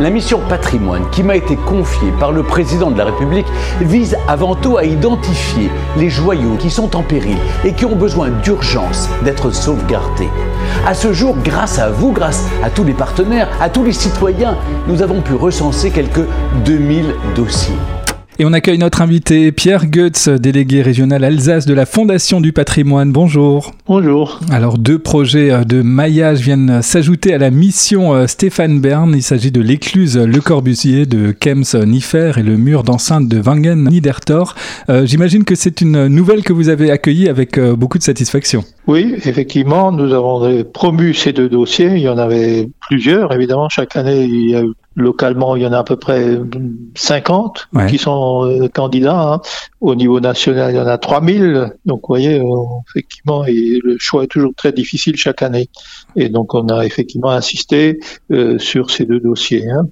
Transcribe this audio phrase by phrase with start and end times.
[0.00, 3.46] La mission patrimoine qui m'a été confiée par le président de la République
[3.82, 8.30] vise avant tout à identifier les joyaux qui sont en péril et qui ont besoin
[8.30, 10.30] d'urgence d'être sauvegardés.
[10.86, 14.56] À ce jour, grâce à vous, grâce à tous les partenaires, à tous les citoyens,
[14.88, 16.24] nous avons pu recenser quelques
[16.64, 17.76] 2000 dossiers.
[18.40, 23.12] Et on accueille notre invité Pierre Goetz, délégué régional Alsace de la Fondation du patrimoine.
[23.12, 23.74] Bonjour.
[23.86, 24.40] Bonjour.
[24.50, 29.12] Alors deux projets euh, de maillage viennent s'ajouter à la mission euh, Stéphane Bern.
[29.14, 34.54] Il s'agit de l'écluse Le Corbusier de Kems-Nifer et le mur d'enceinte de Wangen-Niedertor.
[34.88, 38.64] Euh, j'imagine que c'est une nouvelle que vous avez accueillie avec beaucoup de satisfaction.
[38.86, 41.92] Oui, effectivement, nous avons promu ces deux dossiers.
[41.92, 43.68] Il y en avait plusieurs, évidemment.
[43.68, 44.62] Chaque année, il y a
[44.96, 46.36] Localement, il y en a à peu près
[46.96, 49.34] 50 qui sont euh, candidats.
[49.34, 49.40] Hein.
[49.80, 51.74] Au niveau national, il y en a 3000.
[51.86, 52.44] Donc, vous voyez, euh,
[52.88, 55.68] effectivement, et le choix est toujours très difficile chaque année.
[56.16, 58.00] Et donc, on a effectivement insisté
[58.32, 59.70] euh, sur ces deux dossiers.
[59.70, 59.86] Hein.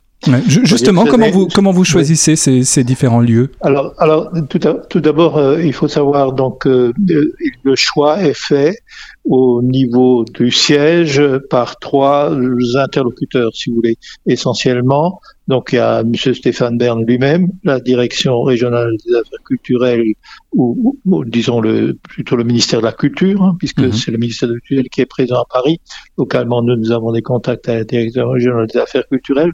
[0.46, 3.52] Justement, comment vous comment vous choisissez ces, ces, différents lieux?
[3.60, 4.58] Alors, alors tout,
[4.90, 8.78] tout d'abord, il faut savoir donc le choix est fait
[9.24, 12.36] au niveau du siège par trois
[12.76, 13.96] interlocuteurs, si vous voulez,
[14.26, 16.14] essentiellement donc il y a M.
[16.14, 20.04] Stéphane Bern lui-même, la direction régionale des affaires culturelles,
[20.52, 20.96] ou,
[21.26, 23.92] disons le, plutôt le ministère de la Culture, hein, puisque mhm.
[23.92, 25.80] c'est le ministère de la Culture qui est présent à Paris.
[26.16, 29.52] Localement, nous, nous avons des contacts à la direction régionale des affaires culturelles.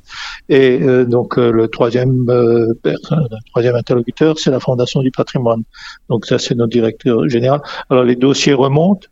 [0.48, 5.62] Et euh, donc euh, le troisième euh, le troisième interlocuteur, c'est la Fondation du patrimoine.
[6.08, 7.60] Donc ça, c'est notre directeur général.
[7.90, 9.06] Alors les dossiers remontent.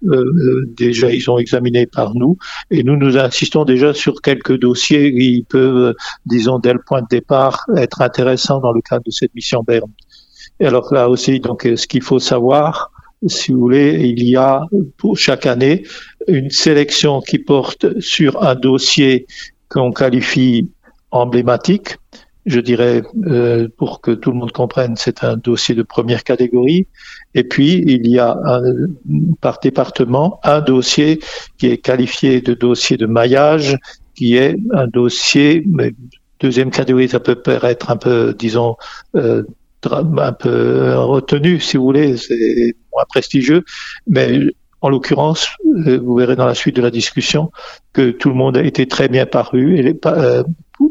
[0.77, 2.37] déjà, ils sont examinés par nous,
[2.71, 5.95] et nous nous insistons déjà sur quelques dossiers qui peuvent,
[6.27, 9.91] disons, le point de départ être intéressant dans le cadre de cette mission Berne.
[10.61, 12.91] Et alors là aussi, donc, ce qu'il faut savoir,
[13.27, 14.63] si vous voulez, il y a
[14.97, 15.85] pour chaque année
[16.29, 19.27] une sélection qui porte sur un dossier
[19.69, 20.71] qu'on qualifie
[21.11, 21.97] emblématique.
[22.45, 26.89] Je dirais, euh, pour que tout le monde comprenne, c'est un dossier de première catégorie.
[27.35, 28.37] Et puis, il y a
[29.41, 31.21] par département un dossier
[31.57, 33.79] qui est qualifié de dossier de maillage,
[34.17, 35.65] qui est un dossier
[36.43, 38.77] Deuxième catégorie, ça peut paraître un peu, disons,
[39.15, 39.45] euh,
[39.91, 43.65] un peu retenu, si vous voulez, c'est moins prestigieux,
[44.09, 44.41] mais
[44.81, 45.49] en l'occurrence,
[45.87, 47.53] euh, vous verrez dans la suite de la discussion
[47.93, 50.43] que tout le monde a été très bien paru et euh,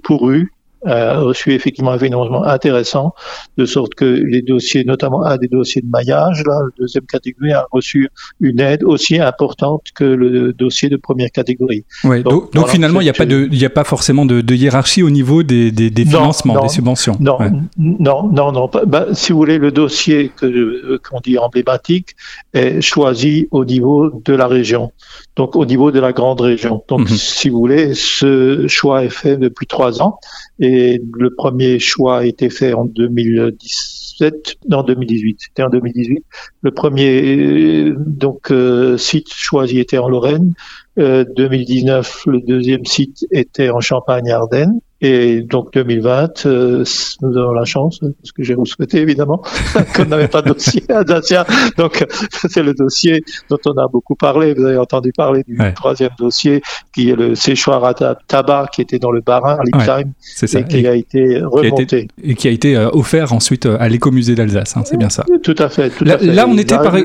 [0.03, 0.53] pourru
[0.85, 3.13] a reçu effectivement un financement intéressant,
[3.57, 7.53] de sorte que les dossiers, notamment un des dossiers de maillage, là, la deuxième catégorie,
[7.53, 8.09] a reçu
[8.39, 11.85] une aide aussi importante que le dossier de première catégorie.
[12.03, 15.71] donc, finalement, il n'y a pas de, a pas forcément de, hiérarchie au niveau des,
[15.71, 17.17] des, financements, des subventions.
[17.19, 17.37] Non,
[17.77, 18.69] non, non, non.
[18.85, 22.15] Bah, si vous voulez, le dossier que qu'on dit emblématique
[22.53, 24.91] est choisi au niveau de la région,
[25.35, 26.83] donc au niveau de la grande région.
[26.87, 27.07] Donc, mhm.
[27.07, 30.19] si vous voulez, ce choix est fait depuis trois ans
[30.59, 36.23] et le premier choix a été fait en 2017, non 2018, c'était en 2018.
[36.61, 40.53] Le premier donc euh, site choisi était en Lorraine.
[40.97, 44.79] 2019, euh, le deuxième site était en Champagne-Ardenne.
[45.01, 46.83] Et donc 2020, euh,
[47.21, 49.41] nous avons la chance, parce que j'ai vous souhaité évidemment,
[49.95, 51.45] qu'on n'avait pas de dossier Dacia.
[51.77, 52.05] Donc
[52.49, 54.53] c'est le dossier dont on a beaucoup parlé.
[54.53, 56.61] Vous avez entendu parler du troisième dossier,
[56.93, 60.11] qui est le séchoir à tabac, qui était dans le Barin, à Lipsheim,
[60.43, 62.07] et qui a été remonté.
[62.23, 65.25] et qui a été euh, offert ensuite à l'écomusée d'Alsace, hein, c'est bien ça.
[65.41, 65.89] Tout à fait.
[65.89, 66.27] Tout là, à fait.
[66.27, 66.95] là, on était par,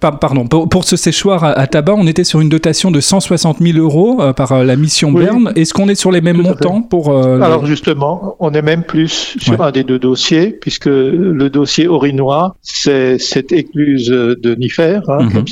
[0.00, 4.20] pardon, pour, ce séchoir à, tabac, on était sur une dotation de 160 000 euros
[4.20, 5.52] euh, par la mission Berne.
[5.56, 9.62] Est-ce qu'on est sur les mêmes montants pour alors justement, on est même plus sur
[9.62, 15.44] un des deux dossiers, puisque le dossier orinois, c'est cette écluse de Nifer, hein, mm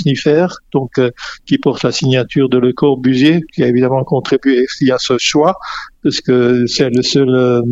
[0.72, 1.10] donc euh,
[1.46, 5.54] qui porte la signature de Le Corbusier, qui a évidemment contribué à ce choix,
[6.04, 7.62] parce que c'est le seul euh,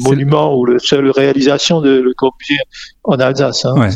[0.00, 2.56] monument ou la seule réalisation de Le Corbusier
[3.04, 3.90] en Alsace, hein,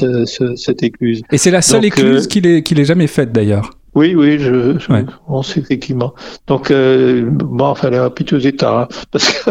[0.56, 1.22] cette écluse.
[1.32, 3.77] Et c'est la seule écluse euh, qu'il ait, qu'il ait jamais faite d'ailleurs.
[3.98, 4.92] Oui, oui, je, je
[5.26, 6.14] on sait effectivement.
[6.46, 9.50] Donc, euh, bon, enfin, en piteux état, hein, parce que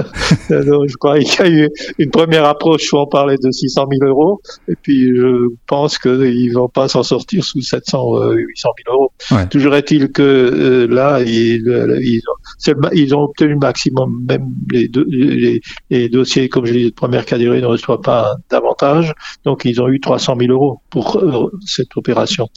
[0.88, 4.10] je crois qu'il y a eu une première approche où on parlait de 600 000
[4.10, 4.40] euros,
[4.70, 9.12] et puis je pense qu'ils vont pas s'en sortir sous 700, euh, 800 000 euros.
[9.50, 11.66] Toujours est-il que euh, là, ils,
[12.02, 16.86] ils, ont, ils, ont, obtenu le maximum, même les, les, les, dossiers, comme je dis,
[16.86, 19.14] de première catégorie ne reçoivent pas davantage,
[19.44, 22.48] donc ils ont eu 300 000 euros pour euh, cette opération.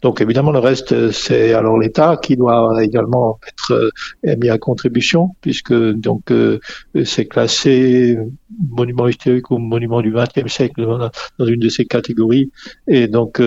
[0.00, 3.90] Donc évidemment, le reste, c'est c'est alors l'État qui doit également être
[4.38, 6.32] mis à contribution, puisque donc
[7.04, 8.18] c'est classé
[8.70, 10.84] monument historique ou monument du XXe siècle
[11.38, 12.50] dans une de ces catégories.
[12.86, 13.40] Et donc,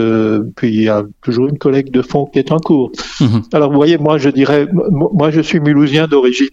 [0.55, 2.91] puis il y a toujours une collecte de fonds qui est en cours.
[3.19, 3.43] Mhm.
[3.53, 6.49] Alors, vous voyez, moi, je dirais, moi, je suis mulhousien d'origine.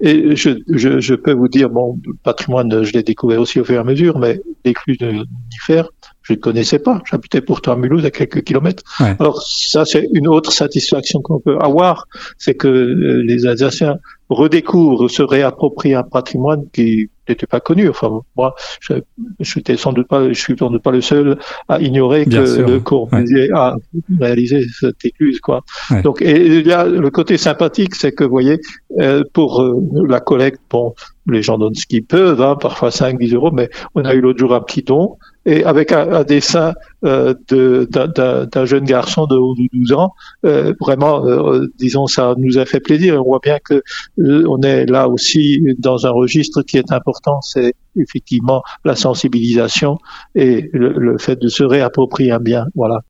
[0.00, 3.64] Et je, je, je, peux vous dire, bon, le patrimoine, je l'ai découvert aussi au
[3.64, 5.88] fur et à mesure, mais l'écluse de Nifère,
[6.22, 7.02] je ne connaissais pas.
[7.10, 8.82] J'habitais pourtant à Mulhouse, à quelques kilomètres.
[8.98, 12.08] Alors ça, c'est une autre satisfaction qu'on peut avoir,
[12.38, 13.98] c'est que euh, les Alsaciens
[14.32, 17.88] redécouvrent, se réapproprient un patrimoine qui n'était pas connu.
[17.88, 18.94] Enfin, moi, je,
[19.40, 21.38] je suis sans doute pas, je suis sans doute pas le seul
[21.68, 23.76] à ignorer que le Corbusier a
[24.20, 25.62] réalisé cette écluse, quoi.
[26.02, 28.58] Donc, et il y a le côté sympathique, c'est que, vous voyez,
[29.00, 30.94] euh, pour euh, la collecte, bon,
[31.26, 34.20] les gens donnent ce qu'ils peuvent, hein, parfois 5, 10 euros, mais on a eu
[34.20, 39.36] l'autre jour un petit don, et avec un, dessin d'un jeune garçon de,
[39.72, 40.12] 12 ans,
[40.44, 43.20] euh, vraiment, euh, disons, ça nous a fait plaisir.
[43.20, 43.82] On voit bien que
[44.18, 49.98] euh, on est là aussi dans un registre qui est important, c'est effectivement la sensibilisation
[50.34, 52.66] et le, le fait de se réapproprier un bien.
[52.74, 53.00] Voilà.